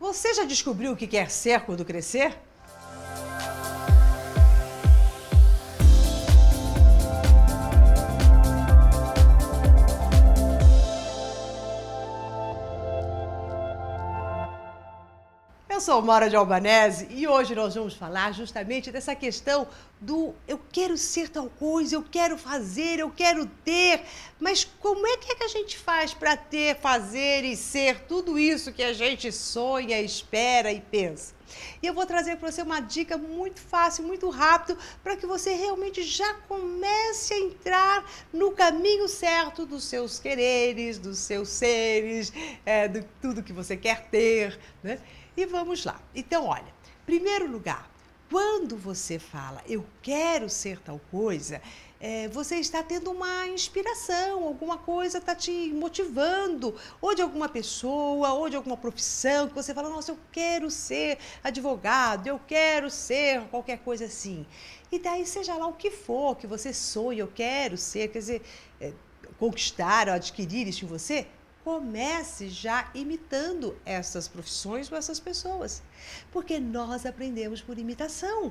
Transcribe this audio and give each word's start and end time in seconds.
Você 0.00 0.32
já 0.32 0.44
descobriu 0.44 0.92
o 0.92 0.96
que 0.96 1.08
quer 1.08 1.28
ser 1.28 1.62
quando 1.62 1.84
crescer? 1.84 2.38
Eu 15.78 15.82
sou 15.82 16.02
Mora 16.02 16.28
de 16.28 16.34
Albanese 16.34 17.06
e 17.08 17.28
hoje 17.28 17.54
nós 17.54 17.76
vamos 17.76 17.94
falar 17.94 18.34
justamente 18.34 18.90
dessa 18.90 19.14
questão 19.14 19.68
do 20.00 20.34
eu 20.48 20.60
quero 20.72 20.96
ser 20.96 21.28
tal 21.28 21.48
coisa, 21.48 21.94
eu 21.94 22.02
quero 22.02 22.36
fazer, 22.36 22.98
eu 22.98 23.08
quero 23.08 23.46
ter, 23.64 24.02
mas 24.40 24.64
como 24.64 25.06
é 25.06 25.16
que, 25.18 25.30
é 25.30 25.36
que 25.36 25.44
a 25.44 25.48
gente 25.48 25.78
faz 25.78 26.12
para 26.12 26.36
ter, 26.36 26.80
fazer 26.80 27.44
e 27.44 27.54
ser 27.54 28.00
tudo 28.08 28.36
isso 28.36 28.72
que 28.72 28.82
a 28.82 28.92
gente 28.92 29.30
sonha, 29.30 30.00
espera 30.00 30.72
e 30.72 30.80
pensa? 30.80 31.37
E 31.82 31.86
eu 31.86 31.94
vou 31.94 32.06
trazer 32.06 32.36
para 32.36 32.50
você 32.50 32.62
uma 32.62 32.80
dica 32.80 33.16
muito 33.16 33.60
fácil, 33.60 34.04
muito 34.04 34.28
rápido, 34.30 34.78
para 35.02 35.16
que 35.16 35.26
você 35.26 35.54
realmente 35.54 36.02
já 36.02 36.34
comece 36.48 37.34
a 37.34 37.38
entrar 37.38 38.10
no 38.32 38.52
caminho 38.52 39.08
certo 39.08 39.66
dos 39.66 39.84
seus 39.84 40.18
quereres, 40.18 40.98
dos 40.98 41.18
seus 41.18 41.48
seres, 41.48 42.32
é, 42.64 42.88
de 42.88 43.02
tudo 43.20 43.42
que 43.42 43.52
você 43.52 43.76
quer 43.76 44.08
ter, 44.08 44.58
né? 44.82 44.98
E 45.36 45.46
vamos 45.46 45.84
lá. 45.84 46.00
Então, 46.14 46.46
olha, 46.46 46.72
primeiro 47.06 47.46
lugar, 47.46 47.88
quando 48.30 48.76
você 48.76 49.18
fala 49.18 49.62
eu 49.66 49.84
quero 50.02 50.48
ser 50.48 50.78
tal 50.80 51.00
coisa, 51.10 51.60
é, 52.00 52.28
você 52.28 52.56
está 52.56 52.82
tendo 52.82 53.10
uma 53.10 53.48
inspiração, 53.48 54.44
alguma 54.44 54.78
coisa 54.78 55.18
está 55.18 55.34
te 55.34 55.72
motivando, 55.72 56.74
ou 57.00 57.14
de 57.14 57.22
alguma 57.22 57.48
pessoa, 57.48 58.32
ou 58.34 58.48
de 58.48 58.54
alguma 58.54 58.76
profissão, 58.76 59.48
que 59.48 59.54
você 59.54 59.74
fala, 59.74 59.88
nossa, 59.88 60.12
eu 60.12 60.18
quero 60.30 60.70
ser 60.70 61.18
advogado, 61.42 62.28
eu 62.28 62.40
quero 62.46 62.88
ser 62.88 63.42
qualquer 63.48 63.78
coisa 63.78 64.04
assim. 64.04 64.46
E 64.92 64.98
daí, 64.98 65.26
seja 65.26 65.54
lá 65.54 65.66
o 65.66 65.72
que 65.72 65.90
for 65.90 66.36
que 66.36 66.46
você 66.46 66.72
sonha, 66.72 67.20
eu 67.20 67.32
quero 67.34 67.76
ser, 67.76 68.08
quer 68.08 68.18
dizer, 68.20 68.42
é, 68.80 68.92
conquistar 69.38 70.08
ou 70.08 70.14
adquirir 70.14 70.68
isso 70.68 70.84
em 70.84 70.88
você, 70.88 71.26
comece 71.68 72.48
já 72.48 72.90
imitando 72.94 73.76
essas 73.84 74.26
profissões 74.26 74.90
ou 74.90 74.96
essas 74.96 75.20
pessoas. 75.20 75.82
Porque 76.32 76.58
nós 76.58 77.04
aprendemos 77.04 77.60
por 77.60 77.78
imitação. 77.78 78.50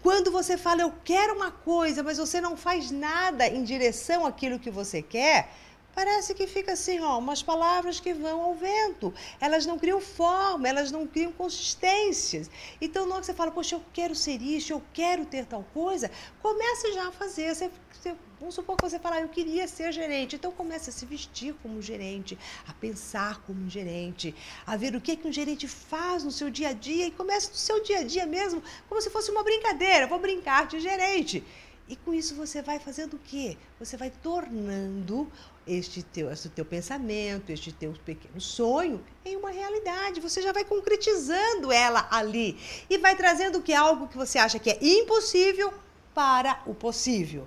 Quando 0.00 0.30
você 0.30 0.56
fala, 0.56 0.82
eu 0.82 0.92
quero 1.02 1.34
uma 1.34 1.50
coisa, 1.50 2.04
mas 2.04 2.18
você 2.18 2.40
não 2.40 2.56
faz 2.56 2.92
nada 2.92 3.48
em 3.48 3.64
direção 3.64 4.24
àquilo 4.24 4.60
que 4.60 4.70
você 4.70 5.02
quer, 5.02 5.50
Parece 5.94 6.32
que 6.32 6.46
fica 6.46 6.72
assim, 6.72 7.00
ó, 7.00 7.18
umas 7.18 7.42
palavras 7.42 8.00
que 8.00 8.14
vão 8.14 8.40
ao 8.40 8.54
vento. 8.54 9.12
Elas 9.38 9.66
não 9.66 9.78
criam 9.78 10.00
forma, 10.00 10.66
elas 10.66 10.90
não 10.90 11.06
criam 11.06 11.30
consistências. 11.32 12.50
Então, 12.80 13.04
na 13.04 13.16
hora 13.16 13.20
que 13.20 13.26
você 13.26 13.34
fala, 13.34 13.50
poxa, 13.50 13.74
eu 13.74 13.82
quero 13.92 14.14
ser 14.14 14.40
isso, 14.40 14.72
eu 14.72 14.82
quero 14.94 15.26
ter 15.26 15.44
tal 15.44 15.62
coisa, 15.74 16.10
comece 16.40 16.94
já 16.94 17.08
a 17.08 17.12
fazer. 17.12 17.54
Você, 17.54 17.70
você, 17.92 18.16
vamos 18.42 18.56
supor 18.56 18.76
que 18.76 18.82
você 18.82 18.98
fala, 18.98 19.20
eu 19.20 19.28
queria 19.28 19.68
ser 19.68 19.92
gerente. 19.92 20.34
Então, 20.34 20.50
comece 20.50 20.90
a 20.90 20.92
se 20.92 21.06
vestir 21.06 21.54
como 21.62 21.80
gerente, 21.80 22.36
a 22.66 22.72
pensar 22.72 23.40
como 23.42 23.70
gerente, 23.70 24.34
a 24.66 24.76
ver 24.76 24.96
o 24.96 25.00
que, 25.00 25.16
que 25.16 25.28
um 25.28 25.32
gerente 25.32 25.68
faz 25.68 26.24
no 26.24 26.32
seu 26.32 26.50
dia 26.50 26.70
a 26.70 26.72
dia 26.72 27.06
e 27.06 27.12
comece 27.12 27.50
no 27.50 27.54
seu 27.54 27.80
dia 27.80 28.00
a 28.00 28.02
dia 28.02 28.26
mesmo, 28.26 28.60
como 28.88 29.00
se 29.00 29.10
fosse 29.10 29.30
uma 29.30 29.44
brincadeira. 29.44 30.08
Vou 30.08 30.18
brincar 30.18 30.66
de 30.66 30.80
gerente. 30.80 31.44
E 31.88 31.94
com 31.94 32.12
isso 32.12 32.34
você 32.34 32.60
vai 32.60 32.80
fazendo 32.80 33.14
o 33.14 33.18
quê? 33.18 33.56
Você 33.78 33.96
vai 33.96 34.10
tornando 34.10 35.30
este 35.64 36.02
teu, 36.02 36.28
este 36.32 36.48
teu 36.48 36.64
pensamento, 36.64 37.50
este 37.50 37.70
teu 37.70 37.92
pequeno 38.04 38.40
sonho 38.40 39.04
em 39.24 39.36
uma 39.36 39.52
realidade. 39.52 40.20
Você 40.20 40.42
já 40.42 40.52
vai 40.52 40.64
concretizando 40.64 41.70
ela 41.70 42.08
ali 42.10 42.58
e 42.90 42.98
vai 42.98 43.14
trazendo 43.14 43.62
que 43.62 43.72
é 43.72 43.76
algo 43.76 44.08
que 44.08 44.16
você 44.16 44.38
acha 44.38 44.58
que 44.58 44.70
é 44.70 44.78
impossível 44.80 45.72
para 46.12 46.60
o 46.66 46.74
possível. 46.74 47.46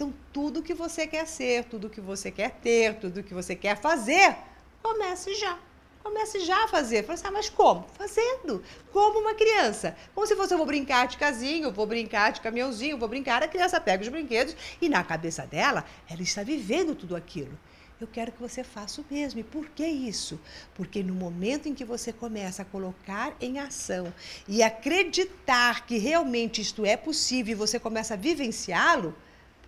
Então, 0.00 0.14
tudo 0.32 0.62
que 0.62 0.72
você 0.72 1.06
quer 1.06 1.26
ser, 1.26 1.64
tudo 1.64 1.90
que 1.90 2.00
você 2.00 2.30
quer 2.30 2.52
ter, 2.52 2.94
tudo 2.94 3.22
que 3.22 3.34
você 3.34 3.54
quer 3.54 3.76
fazer, 3.76 4.34
comece 4.82 5.34
já. 5.34 5.58
Comece 6.02 6.40
já 6.40 6.64
a 6.64 6.68
fazer. 6.68 7.02
Fala 7.02 7.18
assim, 7.18 7.26
ah, 7.26 7.30
mas 7.30 7.50
como? 7.50 7.86
Fazendo. 7.98 8.64
Como 8.90 9.18
uma 9.18 9.34
criança. 9.34 9.94
Como 10.14 10.26
se 10.26 10.34
fosse, 10.34 10.54
eu 10.54 10.56
vou 10.56 10.66
brincar 10.66 11.06
de 11.06 11.18
casinho, 11.18 11.70
vou 11.70 11.84
brincar 11.84 12.32
de 12.32 12.40
caminhãozinho, 12.40 12.96
vou 12.96 13.10
brincar. 13.10 13.42
A 13.42 13.48
criança 13.48 13.78
pega 13.78 14.02
os 14.02 14.08
brinquedos 14.08 14.56
e 14.80 14.88
na 14.88 15.04
cabeça 15.04 15.46
dela, 15.46 15.84
ela 16.08 16.22
está 16.22 16.42
vivendo 16.42 16.94
tudo 16.94 17.14
aquilo. 17.14 17.52
Eu 18.00 18.06
quero 18.06 18.32
que 18.32 18.40
você 18.40 18.64
faça 18.64 19.02
o 19.02 19.04
mesmo. 19.10 19.40
E 19.40 19.44
por 19.44 19.68
que 19.68 19.86
isso? 19.86 20.40
Porque 20.74 21.02
no 21.02 21.12
momento 21.12 21.68
em 21.68 21.74
que 21.74 21.84
você 21.84 22.10
começa 22.10 22.62
a 22.62 22.64
colocar 22.64 23.36
em 23.38 23.58
ação 23.58 24.10
e 24.48 24.62
acreditar 24.62 25.84
que 25.84 25.98
realmente 25.98 26.62
isto 26.62 26.86
é 26.86 26.96
possível 26.96 27.52
e 27.52 27.54
você 27.54 27.78
começa 27.78 28.14
a 28.14 28.16
vivenciá-lo, 28.16 29.14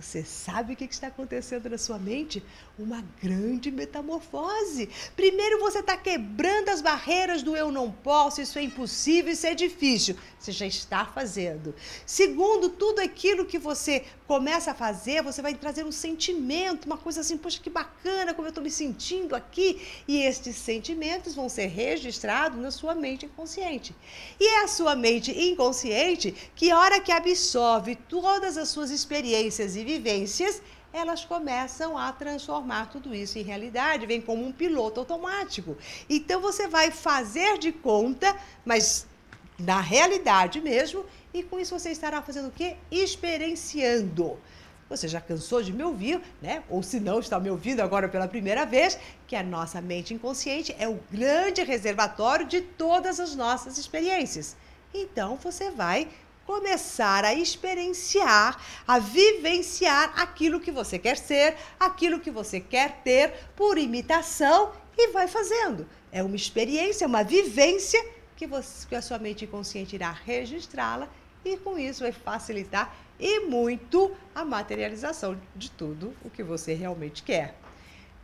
você 0.00 0.24
sabe 0.24 0.72
o 0.72 0.76
que 0.76 0.84
está 0.84 1.08
acontecendo 1.08 1.68
na 1.68 1.76
sua 1.76 1.98
mente? 1.98 2.42
Uma 2.78 3.04
grande 3.22 3.70
metamorfose. 3.70 4.88
Primeiro, 5.14 5.60
você 5.60 5.80
está 5.80 5.96
quebrando 5.96 6.70
as 6.70 6.80
barreiras 6.80 7.42
do 7.42 7.54
eu 7.54 7.70
não 7.70 7.90
posso, 7.90 8.40
isso 8.40 8.58
é 8.58 8.62
impossível, 8.62 9.32
isso 9.32 9.46
é 9.46 9.54
difícil. 9.54 10.16
Você 10.38 10.52
já 10.52 10.66
está 10.66 11.04
fazendo. 11.04 11.74
Segundo, 12.06 12.70
tudo 12.70 13.00
aquilo 13.00 13.44
que 13.44 13.58
você 13.58 14.04
começa 14.26 14.70
a 14.70 14.74
fazer, 14.74 15.22
você 15.22 15.42
vai 15.42 15.54
trazer 15.54 15.84
um 15.84 15.92
sentimento, 15.92 16.86
uma 16.86 16.96
coisa 16.96 17.20
assim, 17.20 17.36
poxa, 17.36 17.60
que 17.60 17.68
bacana 17.68 18.32
como 18.32 18.46
eu 18.46 18.50
estou 18.50 18.64
me 18.64 18.70
sentindo 18.70 19.36
aqui. 19.36 19.86
E 20.08 20.22
estes 20.22 20.56
sentimentos 20.56 21.34
vão 21.34 21.48
ser 21.48 21.66
registrados 21.66 22.58
na 22.58 22.70
sua 22.70 22.94
mente 22.94 23.26
inconsciente. 23.26 23.94
E 24.38 24.46
é 24.46 24.64
a 24.64 24.68
sua 24.68 24.96
mente 24.96 25.30
inconsciente 25.30 26.34
que, 26.54 26.70
a 26.70 26.78
hora 26.78 27.00
que 27.00 27.12
absorve 27.12 27.96
todas 27.96 28.56
as 28.56 28.68
suas 28.70 28.90
experiências 28.90 29.76
e 29.76 29.84
vivências, 29.90 30.62
elas 30.92 31.24
começam 31.24 31.96
a 31.96 32.12
transformar 32.12 32.86
tudo 32.86 33.14
isso 33.14 33.38
em 33.38 33.42
realidade, 33.42 34.06
vem 34.06 34.20
como 34.20 34.44
um 34.44 34.52
piloto 34.52 35.00
automático. 35.00 35.76
Então 36.08 36.40
você 36.40 36.66
vai 36.66 36.90
fazer 36.90 37.58
de 37.58 37.72
conta, 37.72 38.36
mas 38.64 39.06
na 39.58 39.80
realidade 39.80 40.60
mesmo, 40.60 41.04
e 41.32 41.42
com 41.42 41.58
isso 41.60 41.78
você 41.78 41.90
estará 41.90 42.22
fazendo 42.22 42.48
o 42.48 42.52
quê? 42.52 42.76
Experienciando. 42.90 44.38
Você 44.88 45.06
já 45.06 45.20
cansou 45.20 45.62
de 45.62 45.72
me 45.72 45.84
ouvir, 45.84 46.20
né? 46.42 46.64
Ou 46.68 46.82
se 46.82 46.98
não 46.98 47.20
está 47.20 47.38
me 47.38 47.48
ouvindo 47.48 47.80
agora 47.80 48.08
pela 48.08 48.26
primeira 48.26 48.66
vez, 48.66 48.98
que 49.28 49.36
a 49.36 49.42
nossa 49.42 49.80
mente 49.80 50.12
inconsciente 50.12 50.74
é 50.78 50.88
o 50.88 50.98
grande 51.12 51.62
reservatório 51.62 52.44
de 52.44 52.60
todas 52.60 53.20
as 53.20 53.36
nossas 53.36 53.78
experiências. 53.78 54.56
Então 54.92 55.36
você 55.36 55.70
vai 55.70 56.08
começar 56.50 57.24
a 57.24 57.32
experienciar, 57.32 58.60
a 58.84 58.98
vivenciar 58.98 60.20
aquilo 60.20 60.58
que 60.58 60.72
você 60.72 60.98
quer 60.98 61.16
ser, 61.16 61.56
aquilo 61.78 62.18
que 62.18 62.28
você 62.28 62.58
quer 62.58 63.02
ter 63.04 63.32
por 63.54 63.78
imitação 63.78 64.72
e 64.98 65.12
vai 65.12 65.28
fazendo. 65.28 65.86
É 66.10 66.24
uma 66.24 66.34
experiência, 66.34 67.06
uma 67.06 67.22
vivência 67.22 68.04
que, 68.34 68.48
você, 68.48 68.84
que 68.88 68.96
a 68.96 69.00
sua 69.00 69.16
mente 69.16 69.44
inconsciente 69.44 69.94
irá 69.94 70.10
registrá-la 70.10 71.08
e 71.44 71.56
com 71.56 71.78
isso 71.78 72.02
vai 72.02 72.10
facilitar 72.10 72.96
e 73.16 73.46
muito 73.46 74.10
a 74.34 74.44
materialização 74.44 75.40
de 75.54 75.70
tudo 75.70 76.12
o 76.24 76.28
que 76.28 76.42
você 76.42 76.74
realmente 76.74 77.22
quer. 77.22 77.54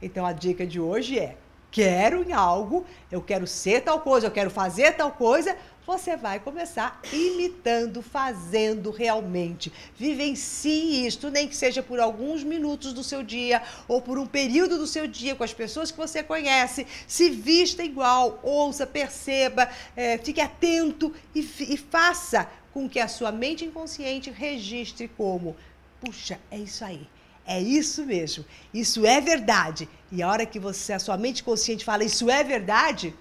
Então 0.02 0.26
a 0.26 0.32
dica 0.32 0.66
de 0.66 0.80
hoje 0.80 1.16
é: 1.16 1.36
quero 1.70 2.22
em 2.22 2.32
algo, 2.32 2.84
eu 3.10 3.20
quero 3.20 3.46
ser 3.46 3.82
tal 3.82 4.00
coisa, 4.00 4.26
eu 4.26 4.30
quero 4.30 4.50
fazer 4.50 4.92
tal 4.92 5.10
coisa, 5.10 5.56
você 5.86 6.16
vai 6.16 6.40
começar 6.40 7.00
imitando, 7.12 8.02
fazendo 8.02 8.90
realmente. 8.90 9.72
Vivencie 9.96 11.06
isto, 11.06 11.30
nem 11.30 11.46
que 11.46 11.54
seja 11.54 11.80
por 11.80 12.00
alguns 12.00 12.42
minutos 12.42 12.92
do 12.92 13.04
seu 13.04 13.22
dia 13.22 13.62
ou 13.86 14.02
por 14.02 14.18
um 14.18 14.26
período 14.26 14.78
do 14.78 14.86
seu 14.86 15.06
dia 15.06 15.36
com 15.36 15.44
as 15.44 15.54
pessoas 15.54 15.92
que 15.92 15.96
você 15.96 16.24
conhece. 16.24 16.86
Se 17.06 17.30
vista 17.30 17.84
igual, 17.84 18.40
ouça, 18.42 18.84
perceba, 18.84 19.70
é, 19.94 20.18
fique 20.18 20.40
atento 20.40 21.14
e, 21.32 21.40
e 21.40 21.76
faça 21.76 22.50
com 22.72 22.88
que 22.88 22.98
a 22.98 23.06
sua 23.06 23.30
mente 23.30 23.64
inconsciente 23.64 24.28
registre 24.28 25.06
como: 25.06 25.56
puxa, 26.00 26.40
é 26.50 26.58
isso 26.58 26.84
aí. 26.84 27.06
É 27.46 27.60
isso 27.60 28.04
mesmo. 28.04 28.44
Isso 28.74 29.06
é 29.06 29.20
verdade. 29.20 29.88
E 30.10 30.22
a 30.22 30.28
hora 30.28 30.44
que 30.44 30.58
você, 30.58 30.92
a 30.92 30.98
sua 30.98 31.16
mente 31.16 31.44
consciente 31.44 31.84
fala 31.84 32.04
isso 32.04 32.28
é 32.28 32.42
verdade, 32.42 33.14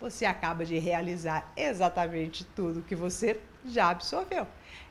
você 0.00 0.24
acaba 0.24 0.64
de 0.64 0.78
realizar 0.78 1.50
exatamente 1.56 2.44
tudo 2.54 2.82
que 2.82 2.94
você 2.94 3.40
já 3.64 3.90
absorveu. 3.90 4.46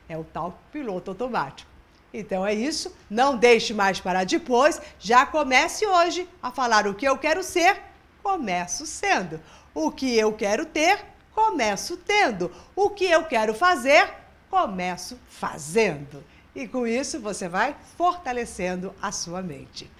É 0.08 0.16
o 0.16 0.24
tal 0.24 0.60
piloto 0.70 1.10
automático. 1.10 1.70
Então 2.12 2.46
é 2.46 2.54
isso. 2.54 2.94
Não 3.08 3.36
deixe 3.36 3.72
mais 3.72 4.00
para 4.00 4.24
depois. 4.24 4.80
Já 4.98 5.24
comece 5.24 5.86
hoje 5.86 6.28
a 6.42 6.50
falar 6.50 6.86
o 6.86 6.94
que 6.94 7.06
eu 7.06 7.16
quero 7.18 7.42
ser, 7.42 7.80
começo 8.22 8.86
sendo. 8.86 9.40
O 9.74 9.90
que 9.90 10.16
eu 10.16 10.32
quero 10.32 10.66
ter, 10.66 11.04
começo 11.32 11.96
tendo. 11.96 12.50
O 12.74 12.90
que 12.90 13.04
eu 13.04 13.24
quero 13.24 13.54
fazer, 13.54 14.12
começo 14.50 15.18
fazendo. 15.28 16.24
E 16.56 16.66
com 16.66 16.86
isso 16.86 17.20
você 17.20 17.50
vai 17.50 17.76
fortalecendo 17.98 18.94
a 19.02 19.12
sua 19.12 19.42
mente. 19.42 19.90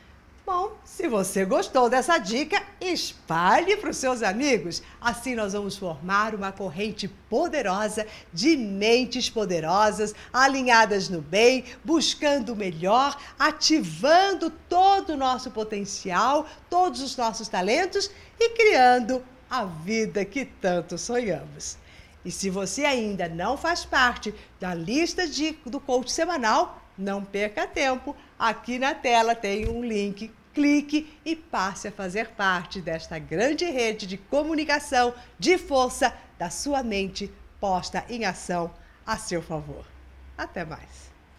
Bom, 0.46 0.72
se 0.86 1.06
você 1.06 1.44
gostou 1.44 1.90
dessa 1.90 2.16
dica, 2.16 2.62
espalhe 2.80 3.76
para 3.76 3.90
os 3.90 3.98
seus 3.98 4.22
amigos. 4.22 4.82
Assim 4.98 5.34
nós 5.34 5.52
vamos 5.52 5.76
formar 5.76 6.34
uma 6.34 6.52
corrente 6.52 7.08
poderosa 7.28 8.06
de 8.32 8.56
mentes 8.56 9.28
poderosas, 9.28 10.14
alinhadas 10.32 11.10
no 11.10 11.20
bem, 11.20 11.62
buscando 11.84 12.54
o 12.54 12.56
melhor, 12.56 13.20
ativando 13.38 14.48
todo 14.48 15.10
o 15.10 15.16
nosso 15.16 15.50
potencial, 15.50 16.46
todos 16.70 17.02
os 17.02 17.14
nossos 17.18 17.48
talentos 17.48 18.10
e 18.40 18.48
criando 18.50 19.22
a 19.50 19.66
vida 19.66 20.24
que 20.24 20.46
tanto 20.46 20.96
sonhamos. 20.96 21.76
E 22.26 22.30
se 22.32 22.50
você 22.50 22.84
ainda 22.84 23.28
não 23.28 23.56
faz 23.56 23.84
parte 23.84 24.34
da 24.58 24.74
lista 24.74 25.28
de, 25.28 25.52
do 25.64 25.78
coach 25.78 26.10
semanal, 26.10 26.82
não 26.98 27.24
perca 27.24 27.68
tempo. 27.68 28.16
Aqui 28.36 28.80
na 28.80 28.92
tela 28.92 29.32
tem 29.32 29.68
um 29.68 29.80
link 29.80 30.34
clique 30.52 31.16
e 31.24 31.36
passe 31.36 31.86
a 31.86 31.92
fazer 31.92 32.30
parte 32.30 32.80
desta 32.80 33.16
grande 33.16 33.64
rede 33.66 34.08
de 34.08 34.16
comunicação 34.16 35.14
de 35.38 35.56
força 35.56 36.12
da 36.36 36.50
sua 36.50 36.82
mente 36.82 37.32
posta 37.60 38.04
em 38.08 38.24
ação 38.24 38.74
a 39.06 39.16
seu 39.16 39.40
favor. 39.40 39.86
Até 40.36 40.64
mais! 40.64 41.15